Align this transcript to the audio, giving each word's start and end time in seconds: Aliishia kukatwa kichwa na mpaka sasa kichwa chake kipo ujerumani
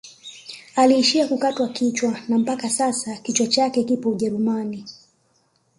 Aliishia 0.75 1.27
kukatwa 1.27 1.67
kichwa 1.69 2.19
na 2.27 2.37
mpaka 2.37 2.69
sasa 2.69 3.17
kichwa 3.17 3.47
chake 3.47 3.83
kipo 3.83 4.09
ujerumani 4.09 4.85